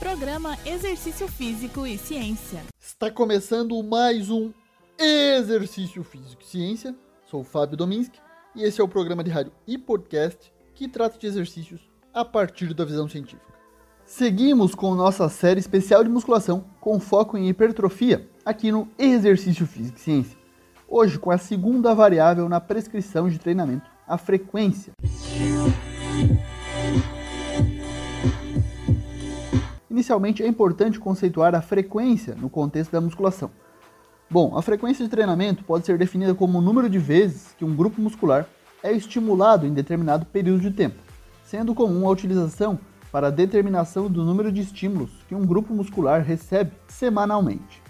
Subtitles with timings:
[0.00, 2.62] Programa Exercício Físico e Ciência.
[2.80, 4.50] Está começando mais um
[4.98, 6.94] Exercício Físico e Ciência.
[7.26, 8.18] Sou o Fábio Dominski
[8.56, 11.82] e esse é o programa de rádio e podcast que trata de exercícios
[12.14, 13.52] a partir da visão científica.
[14.06, 19.98] Seguimos com nossa série especial de musculação com foco em hipertrofia aqui no Exercício Físico
[19.98, 20.38] e Ciência.
[20.88, 24.94] Hoje com a segunda variável na prescrição de treinamento, a frequência.
[29.90, 33.50] Inicialmente, é importante conceituar a frequência no contexto da musculação.
[34.30, 37.74] Bom, a frequência de treinamento pode ser definida como o número de vezes que um
[37.74, 38.46] grupo muscular
[38.84, 41.02] é estimulado em determinado período de tempo,
[41.42, 42.78] sendo comum a utilização
[43.10, 47.82] para a determinação do número de estímulos que um grupo muscular recebe semanalmente.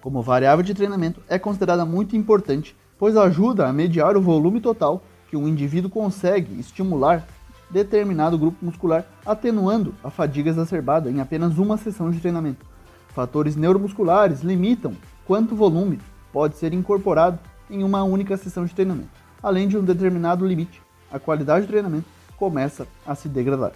[0.00, 5.02] Como variável de treinamento, é considerada muito importante, pois ajuda a mediar o volume total
[5.28, 7.26] que um indivíduo consegue estimular
[7.72, 12.66] determinado grupo muscular, atenuando a fadiga exacerbada em apenas uma sessão de treinamento.
[13.08, 14.94] Fatores neuromusculares limitam
[15.26, 15.98] quanto volume
[16.32, 17.38] pode ser incorporado
[17.70, 19.10] em uma única sessão de treinamento.
[19.42, 22.06] Além de um determinado limite, a qualidade do treinamento
[22.36, 23.72] começa a se degradar.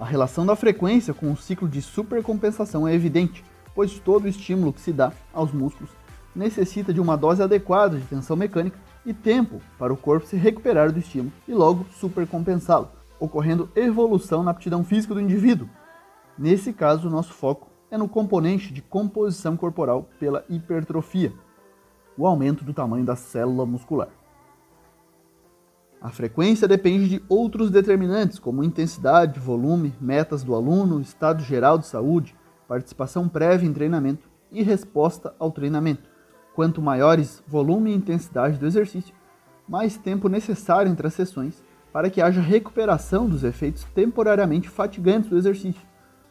[0.00, 4.80] A relação da frequência com o ciclo de supercompensação é evidente, pois todo estímulo que
[4.80, 5.90] se dá aos músculos
[6.34, 10.92] necessita de uma dose adequada de tensão mecânica e tempo para o corpo se recuperar
[10.92, 15.68] do estímulo e logo supercompensá-lo, ocorrendo evolução na aptidão física do indivíduo.
[16.38, 21.32] Nesse caso, o nosso foco é no componente de composição corporal pela hipertrofia,
[22.16, 24.08] o aumento do tamanho da célula muscular.
[26.00, 31.86] A frequência depende de outros determinantes, como intensidade, volume, metas do aluno, estado geral de
[31.86, 32.34] saúde,
[32.66, 36.11] participação prévia em treinamento e resposta ao treinamento.
[36.54, 39.14] Quanto maiores volume e intensidade do exercício,
[39.68, 45.36] mais tempo necessário entre as sessões para que haja recuperação dos efeitos temporariamente fatigantes do
[45.36, 45.82] exercício.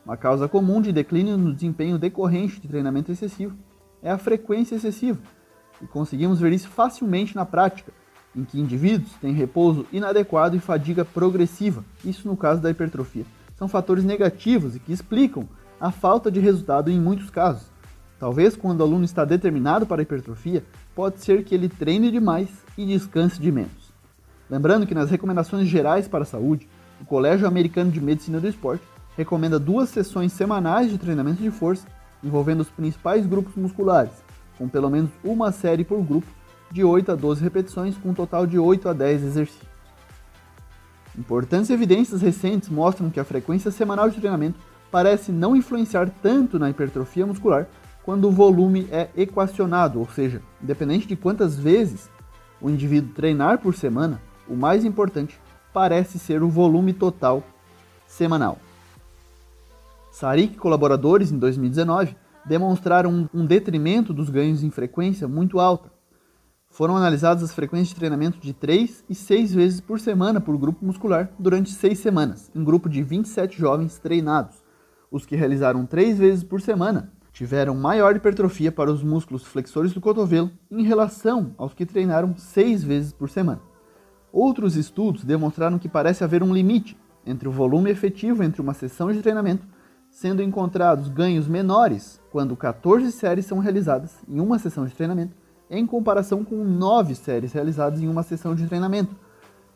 [0.06, 3.56] Uma causa comum de declínio no desempenho decorrente de treinamento excessivo
[4.02, 5.20] é a frequência excessiva,
[5.82, 7.92] e conseguimos ver isso facilmente na prática,
[8.36, 13.26] em que indivíduos têm repouso inadequado e fadiga progressiva, isso no caso da hipertrofia.
[13.56, 15.48] São fatores negativos e que explicam
[15.80, 17.71] a falta de resultado em muitos casos.
[18.22, 22.50] Talvez quando o aluno está determinado para a hipertrofia, pode ser que ele treine demais
[22.78, 23.92] e descanse de menos.
[24.48, 26.70] Lembrando que nas recomendações gerais para a saúde,
[27.02, 28.84] o Colégio Americano de Medicina do Esporte
[29.18, 31.88] recomenda duas sessões semanais de treinamento de força
[32.24, 34.14] envolvendo os principais grupos musculares,
[34.56, 36.28] com pelo menos uma série por grupo,
[36.70, 39.68] de 8 a 12 repetições, com um total de 8 a 10 exercícios.
[41.18, 44.60] Importantes evidências recentes mostram que a frequência semanal de treinamento
[44.92, 47.68] parece não influenciar tanto na hipertrofia muscular
[48.04, 52.10] quando o volume é equacionado, ou seja, independente de quantas vezes
[52.60, 55.40] o indivíduo treinar por semana, o mais importante
[55.74, 57.44] parece ser o volume total
[58.08, 58.58] semanal.
[60.12, 65.92] Sarik e colaboradores, em 2019, demonstraram um detrimento dos ganhos em frequência muito alta.
[66.70, 70.86] Foram analisadas as frequências de treinamento de 3 e 6 vezes por semana por grupo
[70.86, 74.56] muscular durante 6 semanas, em grupo de 27 jovens treinados.
[75.10, 80.02] Os que realizaram 3 vezes por semana tiveram maior hipertrofia para os músculos flexores do
[80.02, 83.62] cotovelo em relação aos que treinaram seis vezes por semana.
[84.32, 89.12] Outros estudos demonstraram que parece haver um limite entre o volume efetivo entre uma sessão
[89.12, 89.66] de treinamento,
[90.10, 95.36] sendo encontrados ganhos menores quando 14 séries são realizadas em uma sessão de treinamento,
[95.70, 99.16] em comparação com 9 séries realizadas em uma sessão de treinamento.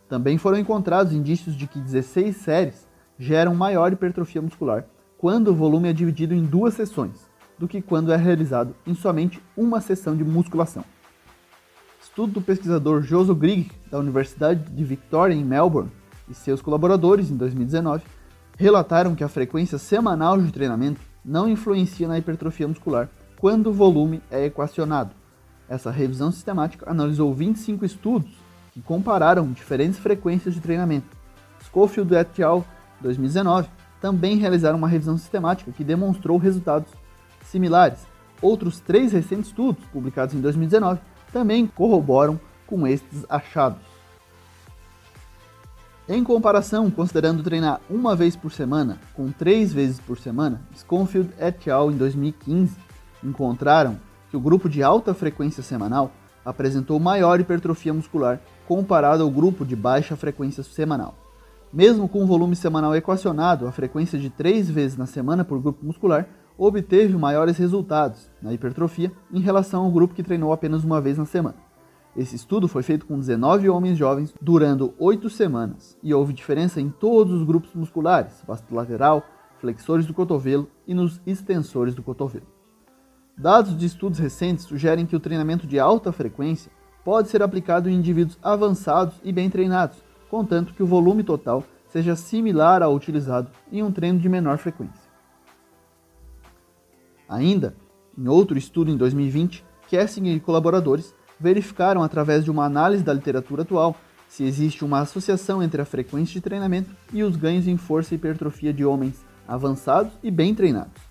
[0.09, 2.87] Também foram encontrados indícios de que 16 séries
[3.17, 4.85] geram maior hipertrofia muscular
[5.17, 9.41] quando o volume é dividido em duas sessões, do que quando é realizado em somente
[9.55, 10.83] uma sessão de musculação.
[12.01, 15.91] Estudo do pesquisador Joso Grigg, da Universidade de Victoria, em Melbourne,
[16.29, 18.03] e seus colaboradores, em 2019,
[18.57, 24.21] relataram que a frequência semanal de treinamento não influencia na hipertrofia muscular quando o volume
[24.31, 25.11] é equacionado.
[25.67, 28.31] Essa revisão sistemática analisou 25 estudos
[28.71, 31.07] que compararam diferentes frequências de treinamento.
[31.63, 32.65] Schofield et al.
[33.01, 33.67] 2019
[33.99, 36.89] também realizaram uma revisão sistemática que demonstrou resultados
[37.45, 37.99] similares.
[38.41, 40.99] Outros três recentes estudos, publicados em 2019,
[41.31, 43.79] também corroboram com estes achados.
[46.07, 51.69] Em comparação, considerando treinar uma vez por semana com três vezes por semana, Schofield et
[51.69, 51.91] al.
[51.91, 52.75] em 2015
[53.23, 53.97] encontraram
[54.29, 56.11] que o grupo de alta frequência semanal
[56.45, 61.15] apresentou maior hipertrofia muscular comparado ao grupo de baixa frequência semanal.
[61.73, 65.83] Mesmo com o volume semanal equacionado, a frequência de três vezes na semana por grupo
[65.83, 66.27] muscular
[66.57, 71.25] obteve maiores resultados na hipertrofia em relação ao grupo que treinou apenas uma vez na
[71.25, 71.55] semana.
[72.15, 76.89] Esse estudo foi feito com 19 homens jovens durando 8 semanas e houve diferença em
[76.89, 79.25] todos os grupos musculares, vasto lateral,
[79.59, 82.45] flexores do cotovelo e nos extensores do cotovelo.
[83.37, 86.71] Dados de estudos recentes sugerem que o treinamento de alta frequência
[87.03, 92.15] pode ser aplicado em indivíduos avançados e bem treinados, contanto que o volume total seja
[92.15, 95.04] similar ao utilizado em um treino de menor frequência.
[97.27, 97.75] Ainda,
[98.17, 103.63] em outro estudo em 2020, Kessing e colaboradores verificaram através de uma análise da literatura
[103.63, 103.95] atual
[104.27, 108.17] se existe uma associação entre a frequência de treinamento e os ganhos em força e
[108.17, 111.01] hipertrofia de homens avançados e bem treinados.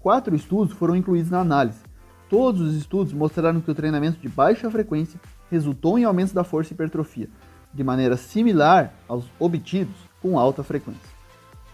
[0.00, 1.80] Quatro estudos foram incluídos na análise.
[2.28, 5.20] Todos os estudos mostraram que o treinamento de baixa frequência
[5.50, 7.28] resultou em aumentos da força e hipertrofia,
[7.72, 11.11] de maneira similar aos obtidos com alta frequência.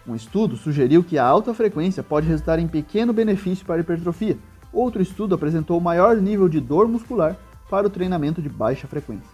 [0.09, 4.39] Um estudo sugeriu que a alta frequência pode resultar em pequeno benefício para a hipertrofia.
[4.73, 7.37] Outro estudo apresentou maior nível de dor muscular
[7.69, 9.29] para o treinamento de baixa frequência.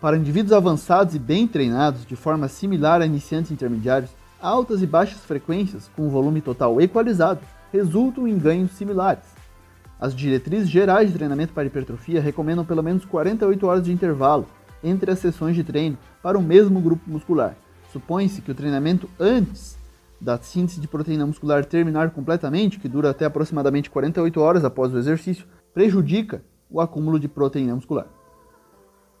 [0.00, 5.24] Para indivíduos avançados e bem treinados, de forma similar a iniciantes intermediários, altas e baixas
[5.24, 7.40] frequências, com volume total equalizado,
[7.72, 9.24] resultam em ganhos similares.
[9.98, 14.46] As diretrizes gerais de treinamento para hipertrofia recomendam pelo menos 48 horas de intervalo
[14.82, 17.56] entre as sessões de treino para o mesmo grupo muscular.
[17.92, 19.78] Supõe-se que o treinamento antes
[20.18, 24.98] da síntese de proteína muscular terminar completamente, que dura até aproximadamente 48 horas após o
[24.98, 28.06] exercício, prejudica o acúmulo de proteína muscular.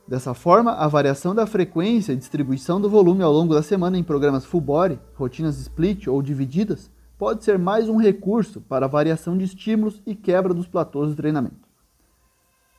[0.08, 4.02] Dessa forma, a variação da frequência e distribuição do volume ao longo da semana em
[4.02, 9.36] programas full body, rotinas split ou divididas, pode ser mais um recurso para a variação
[9.36, 11.68] de estímulos e quebra dos platôs de treinamento.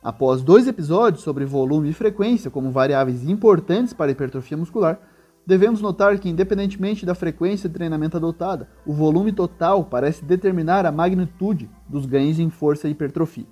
[0.02, 5.00] Após dois episódios sobre volume e frequência como variáveis importantes para a hipertrofia muscular,
[5.46, 10.92] devemos notar que, independentemente da frequência de treinamento adotada, o volume total parece determinar a
[10.92, 13.46] magnitude dos ganhos em força e hipertrofia.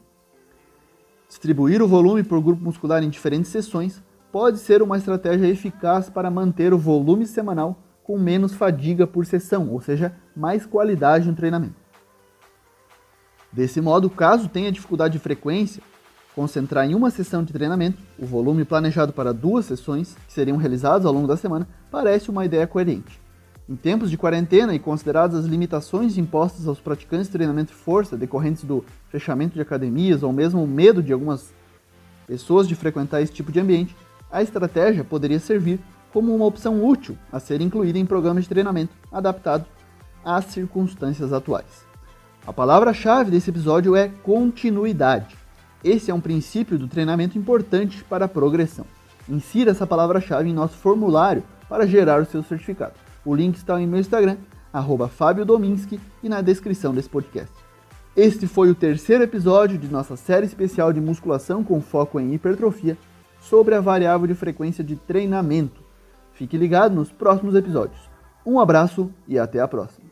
[1.28, 6.30] Distribuir o volume por grupo muscular em diferentes sessões pode ser uma estratégia eficaz para
[6.30, 11.76] manter o volume semanal com menos fadiga por sessão, ou seja, mais qualidade no treinamento.
[13.52, 15.82] Desse modo, caso tenha dificuldade de frequência,
[16.34, 21.06] concentrar em uma sessão de treinamento o volume planejado para duas sessões, que seriam realizadas
[21.06, 23.20] ao longo da semana, parece uma ideia coerente.
[23.69, 28.17] Em tempos de quarentena e consideradas as limitações impostas aos praticantes de treinamento de força
[28.17, 31.52] decorrentes do fechamento de academias ou mesmo o medo de algumas
[32.26, 33.94] pessoas de frequentar esse tipo de ambiente,
[34.31, 35.78] a estratégia poderia servir
[36.12, 39.67] como uma opção útil a ser incluída em programas de treinamento adaptados
[40.25, 41.87] às circunstâncias atuais.
[42.46, 45.41] A palavra-chave desse episódio é continuidade.
[45.84, 48.87] Esse é um princípio do treinamento importante para a progressão.
[49.29, 52.94] Insira essa palavra-chave em nosso formulário para gerar o seu certificado.
[53.25, 54.37] O link está em meu Instagram,
[54.73, 57.52] arroba Fábio Dominski, e na descrição desse podcast.
[58.14, 62.96] Este foi o terceiro episódio de nossa série especial de musculação com foco em hipertrofia
[63.40, 65.82] sobre a variável de frequência de treinamento.
[66.32, 68.11] Fique ligado nos próximos episódios.
[68.44, 70.12] Um abraço e até a próxima.